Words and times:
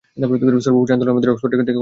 সর্বোপরি 0.65 0.91
আমাদের 1.11 1.15
কলেজ 1.15 1.29
অক্সফোর্ডের 1.31 1.57
থেকে 1.59 1.63
কম 1.65 1.65
নাকি। 1.69 1.79